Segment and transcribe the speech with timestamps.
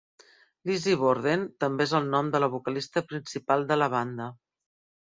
[0.69, 4.35] Lizzy Borden també és el nom de la vocalista principal de la banda.